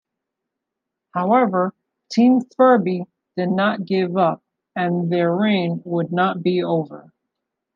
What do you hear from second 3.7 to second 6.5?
give up, and their reign would not